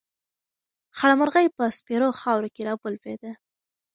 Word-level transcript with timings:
خړه 0.97 1.13
مرغۍ 1.19 1.47
په 1.57 1.63
سپېرو 1.77 2.09
خاورو 2.19 2.49
کې 2.55 2.61
راولوېده. 2.67 3.31